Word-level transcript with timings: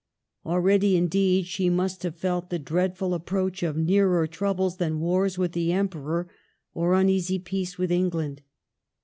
Aheady, 0.43 0.95
indeed, 0.97 1.45
she 1.45 1.69
must 1.69 2.01
have 2.01 2.15
felt 2.15 2.49
the 2.49 2.57
dreadful 2.57 3.13
approach 3.13 3.61
of 3.61 3.77
nearer 3.77 4.25
troubles 4.25 4.77
than 4.77 4.99
wars 4.99 5.37
with 5.37 5.51
the 5.51 5.71
Emperor 5.71 6.27
or 6.73 6.95
uneasy 6.95 7.37
peace 7.37 7.77
with 7.77 7.91
England. 7.91 8.41